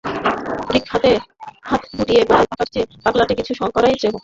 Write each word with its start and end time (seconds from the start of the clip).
রিক, 0.73 0.85
হাতে-হাত 0.89 1.81
গুটিয়ে 1.97 2.21
বসে 2.29 2.45
থাকার 2.45 2.67
চেয়ে 2.73 2.85
পাগলাটে 3.03 3.33
কিছু 3.35 3.51
করাই 3.75 3.95
শ্রেয়। 3.99 4.13